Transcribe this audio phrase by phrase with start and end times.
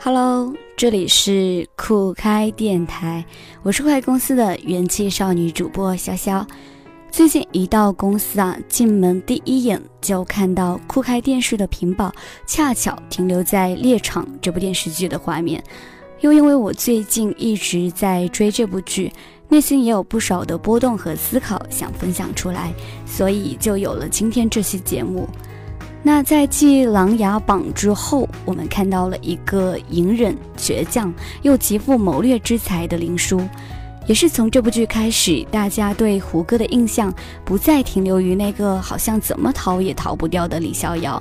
[0.00, 3.24] Hello，这里是酷开电台，
[3.62, 6.46] 我是酷开公司的元气少女主播潇潇。
[7.10, 12.12] 最近一到公司啊，进门第一眼就看到酷开电视的屏保，
[12.46, 15.62] 恰巧停留在《猎场》这部电视剧的画面。
[16.20, 19.12] 又因为我最近一直在追这部剧，
[19.48, 22.74] 内心也有不少的波动和思考想分享出来，
[23.06, 25.28] 所以就有了今天这期节目。
[26.06, 33.40] 那在继《琅琊榜》之后，我们看到了一个隐忍、倔强又极富谋略之才的林殊，
[34.06, 41.20] 也是从这部剧开始，大家对胡歌的印象不再停留于那个好像怎么逃也逃不掉的李逍遥。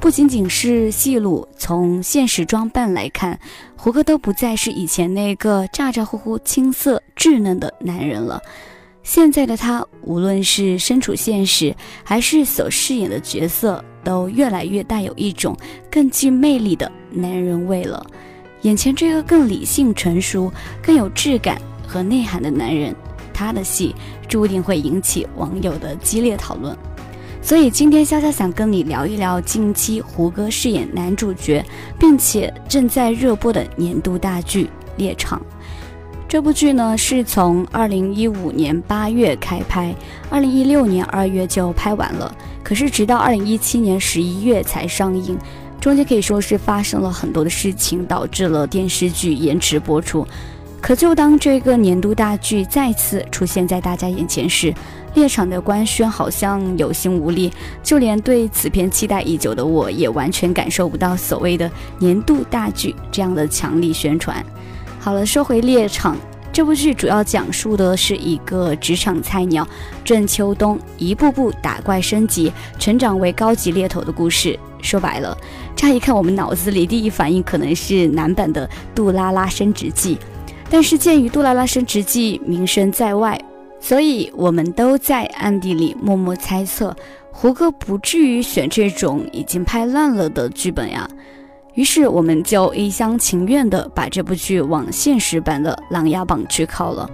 [0.00, 3.38] 不仅仅是戏路，从现实装扮来看，
[3.76, 8.42] 胡歌都不再是以前那个咋咋呼呼、青涩稚嫩的男人了。
[9.06, 13.82] 现在的他，无论是身处现实，还是所饰演的角色。
[14.02, 15.56] 都越来越带有一种
[15.90, 18.06] 更具魅力的男人味了。
[18.62, 22.94] 眼前这个更理性、成熟、更有质感和内涵的男人，
[23.34, 23.92] 他的戏
[24.28, 26.76] 注定会引起网友的激烈讨论。
[27.42, 31.64] 所以今天潇潇想跟你聊一聊近期胡歌饰演男主角，
[31.98, 35.40] 并且正在热播的年度大剧《猎场》。
[36.28, 39.94] 这部剧呢是从二零一五年八月开拍，
[40.28, 42.34] 二零一六年二月就拍完了。
[42.64, 45.38] 可是直到二零一七年十一月才上映，
[45.80, 50.26] 中间可以说是发生了很多的事情，导致了电视剧延迟播出。
[50.80, 54.74] 可就当这个年度大剧再次出现在大家眼前时，
[55.14, 57.52] 猎场的官宣好像有心无力，
[57.84, 64.44] 就连对此片期待已久的我也完全感受不到所谓的年度大剧这样的强力宣传。
[65.06, 66.16] 好了，说回猎场。
[66.52, 69.64] 这部剧主要讲述的是一个职场菜鸟
[70.04, 74.58] 郑秋冬一步步打怪升级，成长为高级猎头的故事。
[74.82, 75.38] 说白了，
[75.76, 80.16] 乍一看我们脑子里第一反应可能是男版的《杜拉拉升职记》，
[80.68, 83.40] 但是鉴于《杜拉拉升职记》名声在外，
[83.78, 86.92] 所以我们都在暗地里默默猜测，
[87.30, 91.08] 胡歌不至于选这种已经拍烂了的剧本呀。
[91.76, 97.08] 于是我们就一厢情愿地把这部剧往现实版的《琅琊榜》去靠了。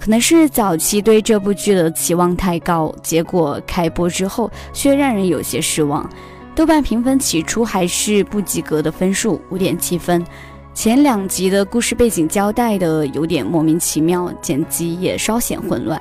[0.00, 6.08] 可能是早期对这部剧的期望太高，结果开播之后却让人有些失望。
[6.54, 10.24] 豆瓣评分起初还是不及格的分数，五点七分。
[10.74, 16.00] 前两集的故事背景交代的有点莫名其妙，剪辑也稍显混乱，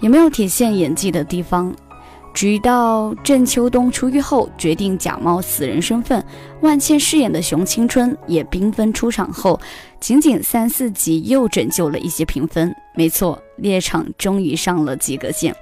[0.00, 1.74] 也没有体现演技的地方。
[2.34, 6.22] 直到郑秋冬出狱后，决定假冒死人身份，
[6.60, 9.58] 万茜饰演的熊青春也缤纷出场后，
[10.00, 12.74] 仅仅三四集又拯救了一些评分。
[12.96, 15.54] 没错，猎场终于上了及格线。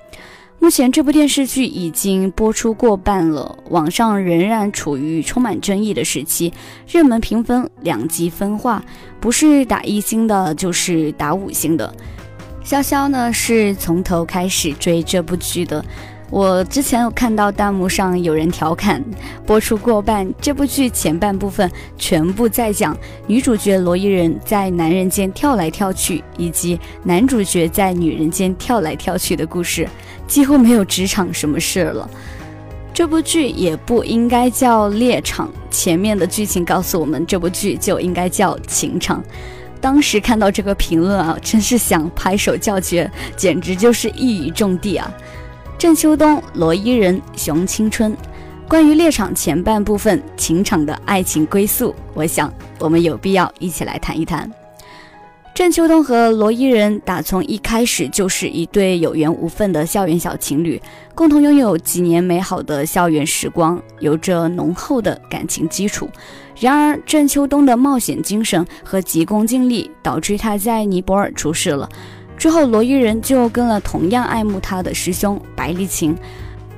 [0.59, 6.53] 目前这部电视剧已经播出过半了，网上仍然处于充满争议的时期，
[6.87, 8.82] 热门评分两极分化，
[9.21, 11.93] 不是打一星的，就是打五星的。
[12.65, 15.84] 潇潇呢，是从头开始追这部剧的。
[16.32, 19.04] 我之前有看到弹幕上有人调侃，
[19.44, 29.87] 播出过半，这部剧前半部分全部在讲女主角罗伊人在男人间跳来跳去，以及男主角在女人间跳来跳去的故事，
[30.26, 32.09] 几乎没有职场什么事了。
[32.94, 39.22] 这部剧也不应该叫猎场，前面的剧情告诉我们，这部剧就应该叫情场。
[39.82, 45.12] 当时看到这个评论啊，真是想拍手叫绝，简直就是一语中的啊！
[45.82, 48.16] 郑秋冬、罗伊人、熊青春，
[48.69, 54.48] 关于猎场前半部分情场的爱情归宿，我想我们有必要一起来谈一谈。
[55.53, 60.81] 郑秋冬和罗伊人打从一开始就是一对有缘无分的校园小情侣，
[61.16, 66.09] 共同拥有几年美好的校园时光，有着浓厚的感情基础。
[66.60, 71.88] 然而，郑秋冬的冒险精神和急功近利，导致他在尼泊尔出事了。
[72.42, 76.12] 之后，罗伊人就跟了同样爱慕他的师兄白丽琴，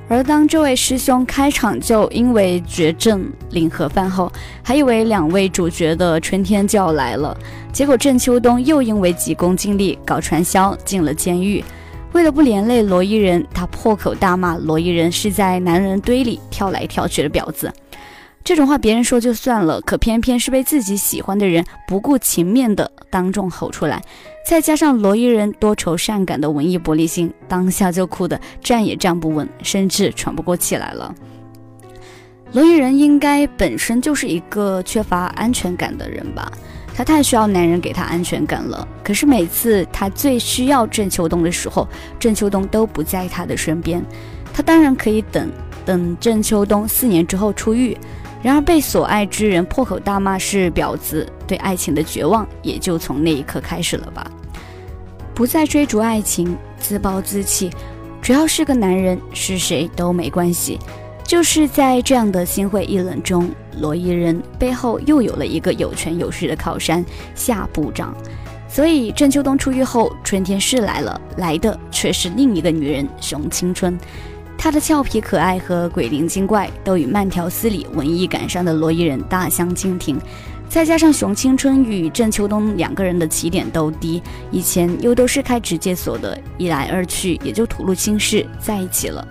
[0.07, 4.31] 而当这位师兄开场就因为绝症领盒饭后，
[4.61, 7.35] 还以为两位主角的春天就要来了。
[7.73, 11.65] 结果郑秋冬又因为急功近利搞传销进了监狱。
[12.13, 17.73] 为了不连累罗伊人，他破口大骂罗伊人是在男人堆里跳来跳去的婊子。
[18.45, 23.99] 这种话别人说就算了，可偏偏是被自己喜欢的人不顾情面的当众吼出来。
[24.47, 31.11] 再加上罗伊人多愁善感的文艺玻璃心，当下就哭得站也站不稳，甚至喘不过气来了。
[32.51, 36.51] 罗伊人应该本身就是一个缺乏安全感的人吧？
[36.93, 38.87] 他太需要男人给他安全感了。
[39.03, 41.87] 可是每次他最需要郑秋冬的时候，
[42.19, 44.05] 郑秋冬都不在他的身边。
[44.53, 45.51] 他当然可以等
[45.83, 47.97] 等郑秋冬四年之后出狱。
[48.45, 54.23] 然而被所爱之人破口大骂是婊子，对爱情的绝望也就从那一刻开始了吧。
[55.33, 57.71] 不再追逐爱情，自暴自弃，
[58.21, 60.77] 只要是个男人，是谁都没关系。
[61.23, 63.49] 就是在这样的心灰意冷中，
[63.79, 67.03] 罗伊人背后又有了一个有权有势的靠山
[67.33, 68.15] 夏部长。
[68.69, 73.97] 所以郑秋冬出狱后，春天是来了，来的却是另一个女人熊青春。
[74.65, 80.19] 他的俏皮可爱和鬼灵精怪，都与慢条斯理、文艺感伤的罗伊人大相径庭。
[80.67, 89.23] 再加上熊青春与郑秋冬两个人的起点都低，以前又都是开直接所的，一来二去也就吐露心事在一起了。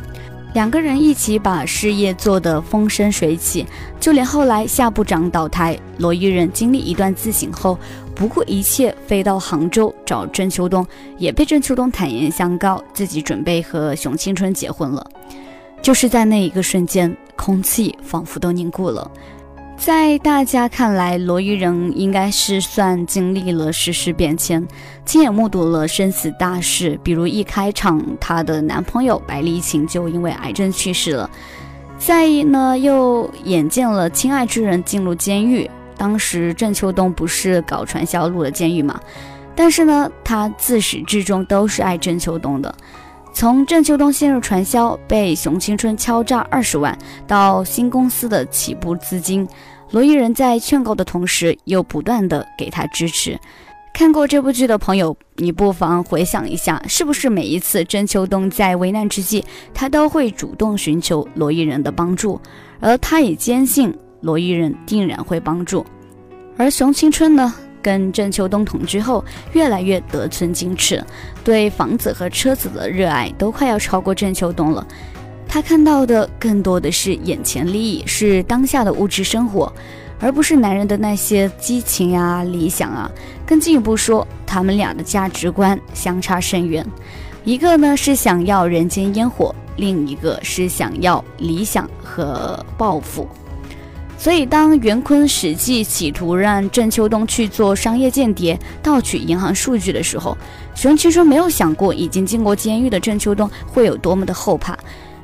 [0.53, 3.67] 两个人一起把事业做得风生水起，
[3.99, 7.77] 就连后来夏部长倒台，罗伊人经历一段自省后，
[8.15, 10.87] 不顾一切飞到杭州找郑秋冬，
[11.19, 15.05] 也被郑秋冬坦言相告自己准备和熊青春结婚了。
[15.83, 19.11] 就是在那一个瞬间，空气仿佛都凝固了。
[19.77, 24.67] 在大家看来，罗伊人应该是算经历了世事变迁，
[25.05, 26.99] 亲眼目睹了生死大事。
[27.03, 31.29] 比如一开场，她的男朋友白丽琴就因为癌症去世了；
[31.99, 35.69] 再一呢，又眼见了亲爱之人进入监狱。
[35.97, 39.01] 当时郑秋冬不是搞传销入了监狱嘛？
[39.57, 42.75] 但是呢，他自始至终都是爱郑秋冬的。
[43.33, 46.97] 从郑秋冬陷入传销，被熊青春敲诈二十万，
[47.27, 49.47] 到新公司的起步资金，
[49.91, 53.39] 罗伊人在劝告的同时，又不断的给他支持。
[53.93, 62.41] 看过这部剧的朋友，你不妨回想一下，是不是每一次郑秋冬在危难之际，他都会主动寻求罗伊人的帮助，
[62.81, 65.87] 而他也坚信罗伊人定然会帮助。
[66.57, 67.55] 而熊青春呢？
[67.83, 69.23] 跟郑秋冬同居后，
[69.53, 71.05] 越来越得寸进尺，
[71.45, 74.87] 对房子和车子的热爱都快要超过郑秋冬了。
[75.47, 79.71] 他看到的更多的是眼前利益，是当下的物质生活，
[80.19, 83.11] 而不是男人的那些激情啊、理想啊。
[83.45, 86.87] 更进一步说，他们俩的价值观相差甚远，
[87.45, 93.29] 一个呢是想要人间烟火，另一个是想要理想和抱负。
[94.25, 100.35] 所以，当袁坤实际企图让郑秋冬去做商业间谍、盗取银行数据的时候，
[100.75, 104.75] 熊青春没有想过已经进过监狱的郑秋冬会有多么的后怕。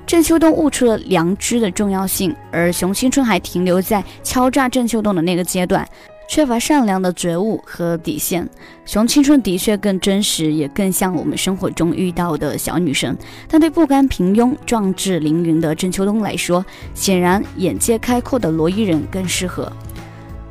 [0.07, 5.89] 郑秋冬悟出了良知的重要性，而熊青春还停留在敲诈郑秋冬的那个阶段。
[6.31, 8.49] 缺乏善良的觉悟和底线，
[8.85, 13.17] 熊青春的确更真实，也更像我们生活中遇到的小女生。
[13.49, 19.73] 但对不甘平庸、壮志凌云的郑秋冬来说，显然眼界开阔的罗伊人更适合。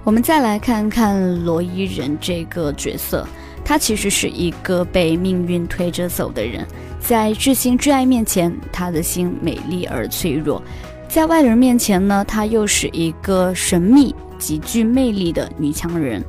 [0.04, 3.26] 我们再来看看罗伊人这个角色，
[3.64, 6.68] 他其实是一个被命运推着走的人，
[7.00, 10.62] 在至亲至爱面前，他的心美丽而脆弱；
[11.08, 14.14] 在外人面前呢，他又是一个神秘。
[14.40, 16.24] 极具魅力的女强人，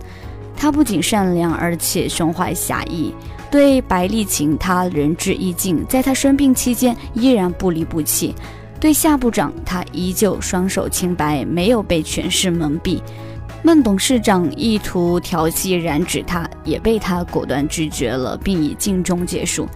[0.55, 3.15] 她不仅善良，而且胸怀侠义。
[3.51, 8.35] 对白丽琴，她仁至义尽，在她生病期间依然不离不弃。
[8.79, 13.01] 对夏部长，她依旧双手清白，没有被权势蒙蔽。
[13.63, 19.69] 孟董事长意图调戏染指她，也被她果断拒绝了，并以尽忠结束。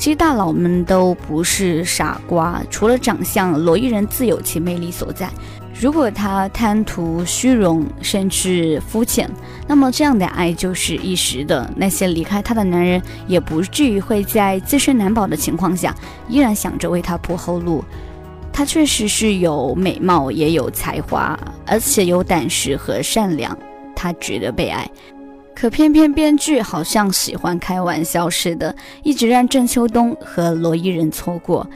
[0.00, 5.28] 其实大佬们都不是傻瓜，除了长相，罗伊人自有其魅力所在。
[5.78, 9.30] 如果他贪图虚荣，甚至肤浅，
[9.66, 11.70] 那么这样的爱就是一时的。
[11.76, 15.94] 那些离开他的男人，也不至于会在自身难保的情况下，
[16.28, 17.84] 依然想着为他铺后路。
[18.50, 23.54] 他确实是有美貌，也有才华，而且有胆识和善良，
[23.94, 24.90] 他值得被爱。
[25.60, 31.68] 可偏偏编剧好像喜欢开玩笑似的，一直让郑秋冬和罗伊人错过。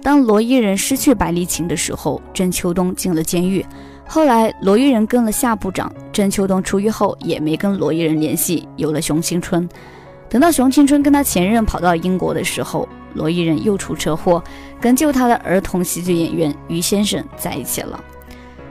[0.00, 3.66] 当罗伊人失去白丽琴的时候，郑秋冬进了监狱。
[4.06, 9.68] 后来罗伊人跟了夏部长，郑秋冬出狱后也没跟罗伊人联系，有了熊青春。
[10.28, 14.40] 等到熊青春跟他前任跑到英国的时候，罗伊人又出车祸，
[14.80, 18.00] 跟救他的儿童喜剧演员于先生在一起了。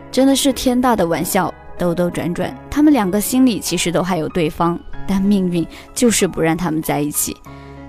[0.09, 7.35] 真的是天大的玩笑，兜兜转转，他们两个心里其实都还有对方，但命运就是不让他们在一起。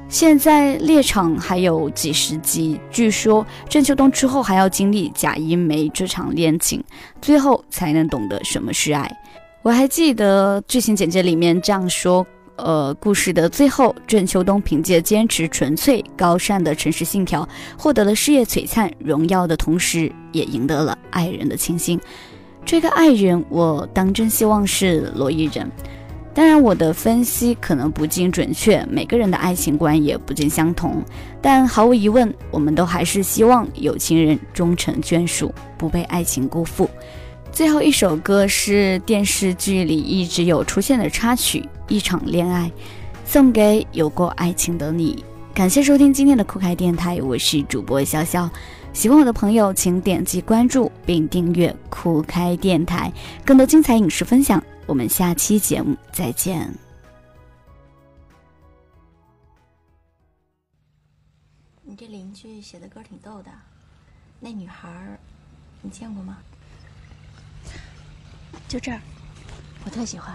[0.09, 6.83] 现在猎场还有几十集，据说郑秋冬之后还要经历贾一梅这场恋情，
[7.21, 9.15] 最后才能懂得什么是爱。
[9.61, 17.47] 我还记得剧情简介里面这样说：，呃，故事的最后，郑秋冬凭借坚持、纯粹、高尚的诚实信条，
[17.77, 22.01] 获得了事业璀璨荣耀的同时，也赢得了爱人的倾心。
[22.64, 25.71] 这个爱人，我当真希望是罗伊人。
[26.35, 31.04] 当然，我的分析可能不尽准确，每个人的爱情观也不尽相同。
[31.42, 36.88] 但毫无疑问，我们都还是希望有情人终成眷属，不被爱情辜负。
[37.50, 42.69] 最后一首歌是电视剧里一直有出现的插曲《一场恋爱》，
[43.26, 45.23] 送给有过爱情的你。
[45.52, 48.49] 感谢收听今天的酷开电台，我是主播潇潇。
[48.93, 53.11] 喜欢我的朋友，请点击关注并订阅酷开电台，
[53.45, 54.63] 更多精彩影视分享。
[54.87, 56.73] 我们下期节目再见。
[61.83, 63.51] 你这邻居写的歌挺逗的，
[64.39, 65.19] 那女孩儿，
[65.81, 66.39] 你见过吗？
[68.69, 69.01] 就这儿，
[69.85, 70.35] 我特喜欢。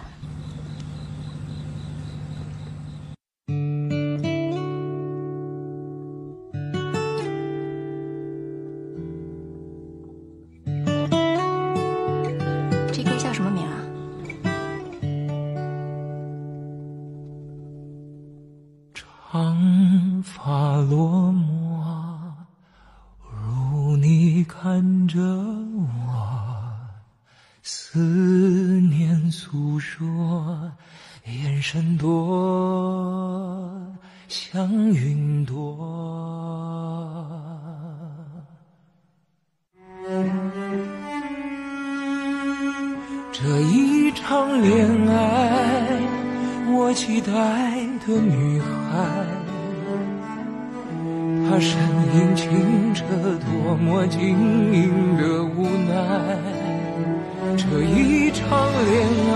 [31.68, 33.60] 眼神多
[34.30, 35.78] 像云朵。
[43.34, 46.00] 这一场恋爱，
[46.72, 47.28] 我期待
[48.08, 49.26] 的女孩，
[51.50, 51.78] 她身
[52.16, 53.04] 影清澈，
[53.44, 54.22] 多么晶
[54.72, 55.92] 莹的无奈。
[57.58, 58.48] 这一场
[58.86, 59.06] 恋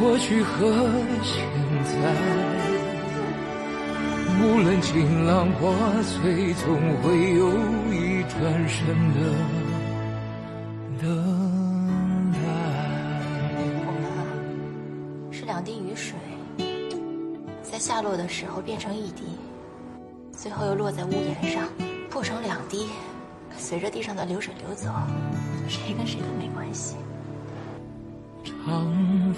[0.00, 0.66] 过去和
[1.22, 1.46] 现
[1.84, 1.92] 在，
[4.42, 7.50] 无论晴朗或碎，总会有
[7.92, 9.20] 一转身的
[11.02, 12.38] 等待。
[15.28, 16.16] 我是两滴雨水，
[17.62, 19.24] 在下落的时候变成一滴，
[20.32, 21.68] 最后又落在屋檐上，
[22.08, 22.88] 破成两滴，
[23.58, 24.88] 随着地上的流水流走，
[25.68, 26.96] 谁跟谁都没关系。
[28.42, 29.34] 长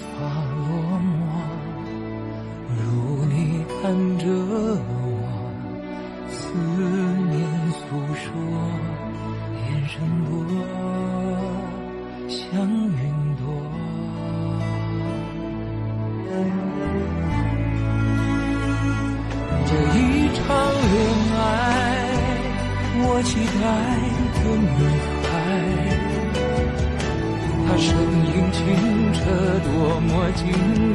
[29.63, 30.41] 多么晶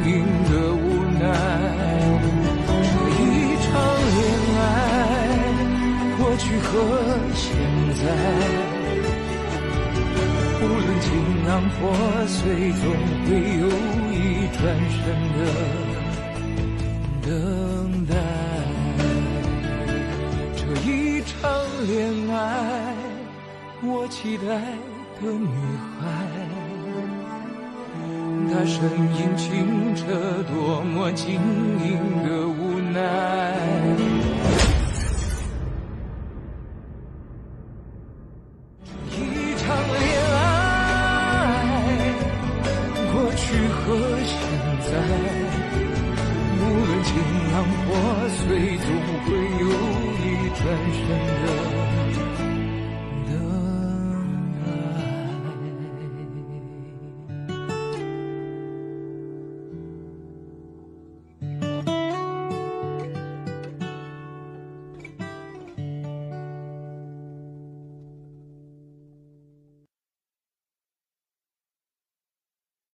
[0.04, 0.10] 莹
[0.44, 0.84] 的无
[1.18, 1.22] 奈。
[2.84, 3.24] 这一
[3.64, 3.66] 场
[4.14, 4.18] 恋
[4.56, 4.60] 爱，
[6.18, 6.68] 过去和
[7.34, 7.44] 现
[7.94, 8.02] 在，
[10.60, 11.06] 无论情
[11.46, 11.76] 浪破
[12.26, 12.36] 碎，
[12.72, 12.82] 总
[13.24, 13.64] 会有
[14.12, 14.16] 一
[14.56, 14.60] 转
[14.90, 14.96] 身
[15.34, 15.38] 的
[17.22, 17.28] 等
[18.06, 18.12] 待。
[20.56, 20.60] 这
[20.90, 21.32] 一场
[21.86, 21.96] 恋
[22.30, 22.36] 爱，
[23.82, 24.44] 我期待
[25.20, 25.48] 的女
[25.98, 26.02] 孩。
[28.50, 28.82] 他身
[29.16, 30.06] 影清澈，
[30.44, 31.34] 多么晶
[31.84, 31.88] 莹
[32.24, 32.96] 的无奈。
[39.10, 39.14] 一
[39.56, 40.02] 场恋
[40.32, 40.36] 爱，
[43.12, 43.76] 过去和
[44.24, 44.32] 现
[44.86, 44.90] 在，
[46.58, 47.08] 无论情
[47.52, 47.86] 浪破
[48.30, 48.40] 碎，
[48.78, 48.88] 总
[49.24, 49.26] 会
[49.60, 49.66] 有
[50.24, 50.26] 一
[50.56, 50.60] 转
[50.94, 50.98] 身
[51.42, 51.46] 的。